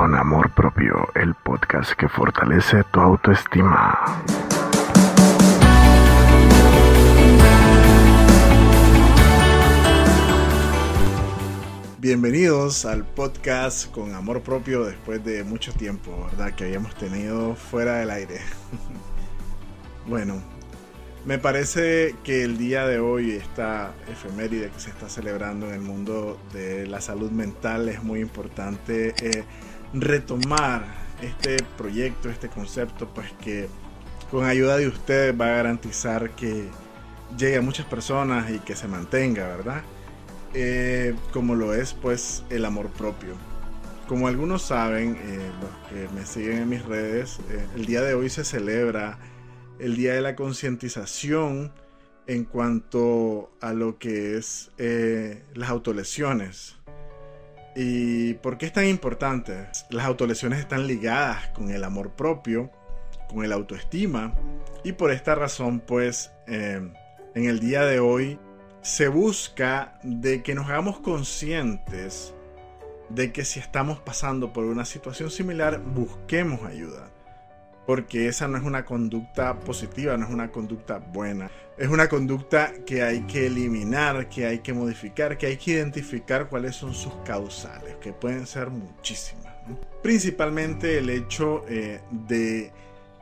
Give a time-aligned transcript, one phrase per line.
[0.00, 4.24] con Amor Propio, el podcast que fortalece tu autoestima.
[11.98, 16.54] Bienvenidos al podcast con Amor Propio después de mucho tiempo, ¿verdad?
[16.54, 18.40] Que habíamos tenido fuera del aire.
[20.06, 20.42] bueno,
[21.26, 25.82] me parece que el día de hoy, esta efeméride que se está celebrando en el
[25.82, 29.44] mundo de la salud mental, es muy importante eh,
[29.92, 30.84] retomar
[31.22, 33.68] este proyecto, este concepto, pues que
[34.30, 36.68] con ayuda de ustedes va a garantizar que
[37.36, 39.82] llegue a muchas personas y que se mantenga, ¿verdad?
[40.54, 43.34] Eh, como lo es pues el amor propio.
[44.08, 47.38] Como algunos saben, eh, los que me siguen en mis redes,
[47.76, 49.18] el día de hoy se celebra
[49.80, 51.72] el Día de la Concientización
[52.26, 56.76] en cuanto a lo que es eh, las autolesiones.
[57.74, 59.66] ¿Y por qué es tan importante?
[59.90, 62.70] Las autolesiones están ligadas con el amor propio,
[63.28, 64.34] con el autoestima,
[64.82, 66.80] y por esta razón, pues, eh,
[67.34, 68.38] en el día de hoy
[68.82, 72.34] se busca de que nos hagamos conscientes
[73.08, 77.10] de que si estamos pasando por una situación similar, busquemos ayuda
[77.86, 81.50] porque esa no es una conducta positiva, no es una conducta buena.
[81.76, 86.48] Es una conducta que hay que eliminar, que hay que modificar, que hay que identificar
[86.48, 89.54] cuáles son sus causales, que pueden ser muchísimas.
[90.02, 92.70] Principalmente el hecho eh, de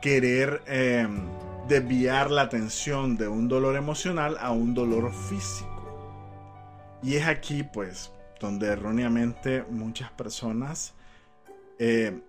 [0.01, 1.21] querer em,
[1.67, 5.69] desviar la atención de un dolor emocional a un dolor físico.
[7.01, 10.93] Y es aquí, pues, donde erróneamente muchas personas
[11.77, 12.19] eh,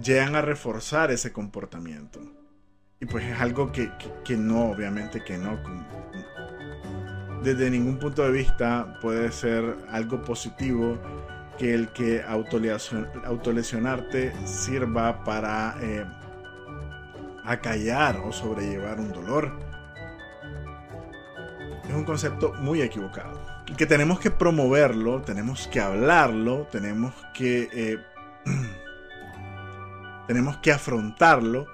[0.00, 2.20] llegan a reforzar ese comportamiento.
[3.00, 3.90] Y pues es algo que,
[4.36, 5.58] no, obviamente que no.
[7.42, 11.00] Desde ningún punto de vista puede ser algo positivo
[11.58, 16.06] que el que autolesionarte sirva para eh,
[17.44, 19.52] acallar o sobrellevar un dolor.
[21.84, 23.40] Es un concepto muy equivocado.
[23.76, 27.68] Que tenemos que promoverlo, tenemos que hablarlo, tenemos que...
[27.72, 27.98] Eh,
[30.32, 31.66] tenemos que afrontarlo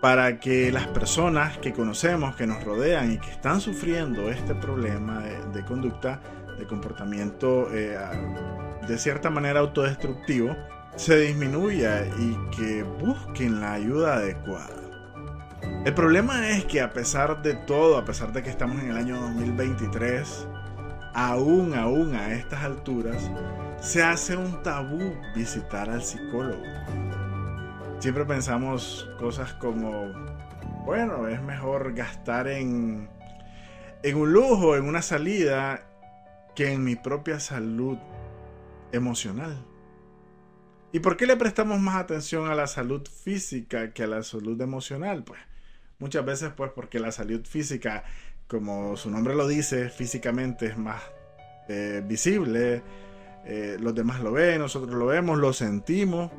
[0.00, 5.20] para que las personas que conocemos, que nos rodean y que están sufriendo este problema
[5.54, 6.20] de, conducta,
[6.58, 7.96] de comportamiento eh,
[8.88, 10.56] de cierta manera autodestructivo,
[10.96, 14.82] se disminuya y que busquen la ayuda adecuada.
[15.84, 18.96] El problema es que a pesar de todo, a pesar de que estamos en el
[18.96, 20.48] año 2023,
[21.14, 23.30] aún, aún a estas alturas,
[23.80, 26.64] se hace un tabú visitar al psicólogo
[27.98, 30.12] siempre pensamos cosas como,
[30.84, 33.08] bueno, es mejor gastar en,
[34.02, 35.82] en un lujo, en una salida,
[36.54, 37.98] que en mi propia salud
[38.92, 39.56] emocional.
[40.92, 44.58] ¿Y por qué le prestamos más atención a la salud física que a la salud
[44.60, 45.24] emocional?
[45.24, 45.40] Pues
[45.98, 48.04] muchas veces pues porque la salud física,
[48.46, 51.02] como su nombre lo dice, físicamente es más
[51.68, 52.82] eh, visible,
[53.44, 56.30] eh, los demás lo ven, nosotros lo vemos, lo sentimos.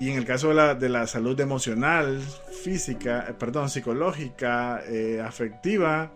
[0.00, 2.20] Y en el caso de la, de la salud emocional,
[2.62, 6.12] física, eh, perdón, psicológica, eh, afectiva,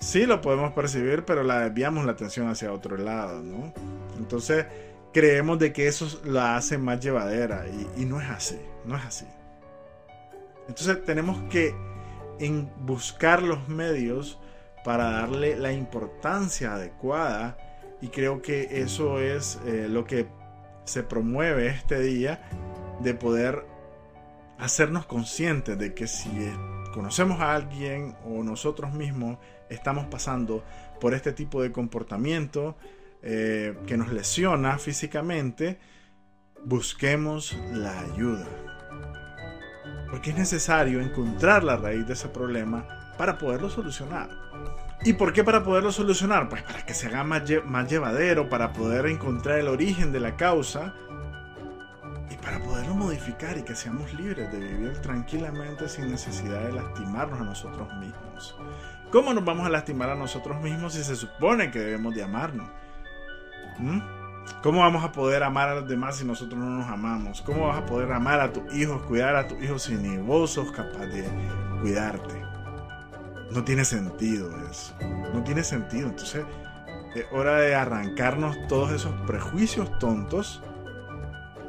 [0.00, 3.72] sí lo podemos percibir, pero la desviamos la atención hacia otro lado, ¿no?
[4.18, 4.66] Entonces
[5.12, 9.04] creemos de que eso la hace más llevadera y, y no es así, no es
[9.04, 9.26] así.
[10.68, 11.74] Entonces tenemos que
[12.38, 14.38] en buscar los medios
[14.84, 17.56] para darle la importancia adecuada
[18.00, 20.26] y creo que eso es eh, lo que
[20.84, 22.40] se promueve este día
[23.00, 23.66] de poder
[24.58, 26.30] hacernos conscientes de que si
[26.92, 30.64] conocemos a alguien o nosotros mismos estamos pasando
[31.00, 32.76] por este tipo de comportamiento
[33.22, 35.78] eh, que nos lesiona físicamente,
[36.64, 38.46] busquemos la ayuda.
[40.10, 42.86] Porque es necesario encontrar la raíz de ese problema
[43.18, 44.30] para poderlo solucionar.
[45.04, 46.48] ¿Y por qué para poderlo solucionar?
[46.48, 50.36] Pues para que se haga más, más llevadero, para poder encontrar el origen de la
[50.36, 50.94] causa
[52.46, 57.44] para poderlo modificar y que seamos libres de vivir tranquilamente sin necesidad de lastimarnos a
[57.44, 58.56] nosotros mismos.
[59.10, 62.70] ¿Cómo nos vamos a lastimar a nosotros mismos si se supone que debemos de amarnos?
[63.78, 63.98] ¿Mm?
[64.62, 67.42] ¿Cómo vamos a poder amar a los demás si nosotros no nos amamos?
[67.42, 70.52] ¿Cómo vas a poder amar a tus hijos, cuidar a tus hijos si ni vos
[70.52, 71.28] sos capaz de
[71.80, 72.44] cuidarte?
[73.50, 74.94] No tiene sentido eso.
[75.34, 76.10] No tiene sentido.
[76.10, 76.44] Entonces
[77.16, 80.62] es hora de arrancarnos todos esos prejuicios tontos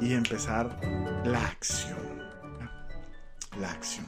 [0.00, 0.78] y empezar
[1.24, 1.98] la acción.
[3.60, 4.06] La acción.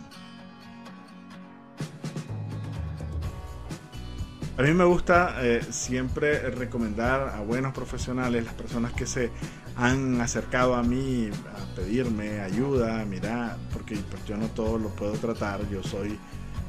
[4.57, 9.31] A mí me gusta eh, siempre recomendar a buenos profesionales, las personas que se
[9.77, 15.13] han acercado a mí a pedirme ayuda, mira, porque pues, yo no todo lo puedo
[15.13, 16.19] tratar, yo soy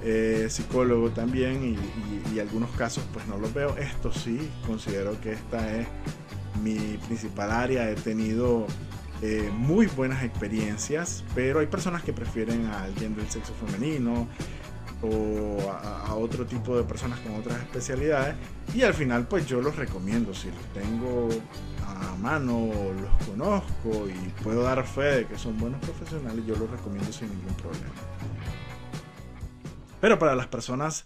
[0.03, 1.77] eh, psicólogo también
[2.33, 3.75] y, algunos casos pues no los veo.
[3.77, 5.87] Esto sí, considero que esta es
[6.63, 8.65] mi principal área, he tenido
[9.21, 14.27] eh, muy buenas experiencias, pero hay personas que prefieren a alguien del sexo femenino,
[15.03, 18.35] o a, otro tipo de personas con otras especialidades.
[18.73, 20.33] Y al final pues yo los recomiendo.
[20.33, 21.29] Si los tengo
[21.85, 22.69] a mano
[23.01, 27.29] los conozco y puedo dar fe de que son buenos profesionales yo los recomiendo sin
[27.29, 27.91] ningún problema.
[29.99, 31.05] Pero para las personas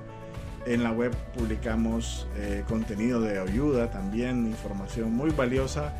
[0.66, 5.92] En la web publicamos eh, contenido de ayuda, también información muy valiosa.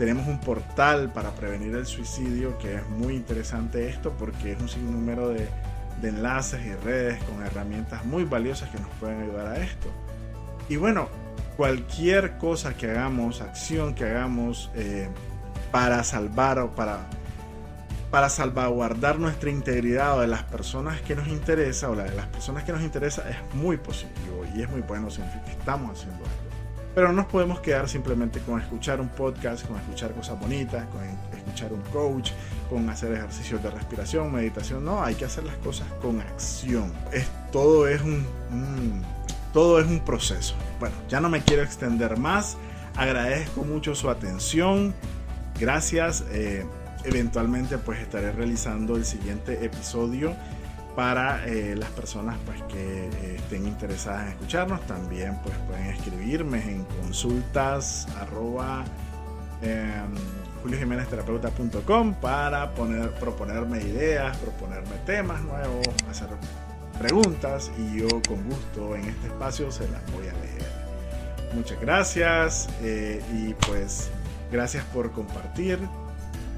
[0.00, 4.66] Tenemos un portal para prevenir el suicidio que es muy interesante esto porque es un
[4.66, 5.46] sinnúmero de,
[6.00, 9.88] de enlaces y redes con herramientas muy valiosas que nos pueden ayudar a esto.
[10.70, 11.08] Y bueno,
[11.58, 15.10] cualquier cosa que hagamos, acción que hagamos eh,
[15.70, 17.00] para salvar o para,
[18.10, 22.28] para salvaguardar nuestra integridad o de las personas que nos interesa o la de las
[22.28, 26.24] personas que nos interesa es muy positivo y es muy bueno, significa que estamos haciendo
[26.24, 26.59] algo.
[26.94, 31.02] Pero no nos podemos quedar simplemente con escuchar un podcast, con escuchar cosas bonitas, con
[31.38, 32.32] escuchar un coach,
[32.68, 34.84] con hacer ejercicios de respiración, meditación.
[34.84, 36.92] No, hay que hacer las cosas con acción.
[37.12, 38.24] Es, todo es un
[39.52, 40.54] todo es un proceso.
[40.78, 42.56] Bueno, ya no me quiero extender más.
[42.96, 44.94] Agradezco mucho su atención.
[45.58, 46.24] Gracias.
[46.30, 46.64] Eh,
[47.04, 50.34] eventualmente pues estaré realizando el siguiente episodio
[50.94, 54.80] para eh, las personas pues que eh, estén interesadas en escucharnos.
[54.86, 58.06] También pues pueden escribirme en consultas
[59.62, 60.14] em,
[62.20, 66.28] para poner, proponerme ideas, proponerme temas nuevos, hacer
[66.98, 70.80] preguntas y yo con gusto en este espacio se las voy a leer.
[71.54, 74.10] Muchas gracias eh, y pues
[74.52, 75.78] gracias por compartir,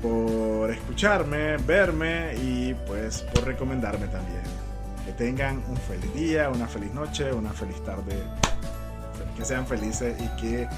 [0.03, 4.43] por escucharme, verme y pues por recomendarme también.
[5.07, 8.17] Que tengan un feliz día, una feliz noche, una feliz tarde,
[9.37, 10.69] que sean felices y que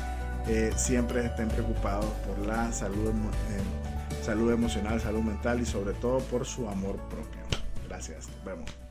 [0.46, 6.18] eh, siempre estén preocupados por la salud, eh, salud emocional, salud mental y sobre todo
[6.18, 7.40] por su amor propio.
[7.88, 8.83] Gracias, nos vemos.